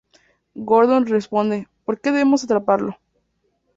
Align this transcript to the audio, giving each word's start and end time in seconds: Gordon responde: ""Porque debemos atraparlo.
Gordon 0.55 1.05
responde: 1.05 1.67
""Porque 1.85 2.09
debemos 2.09 2.43
atraparlo. 2.43 2.97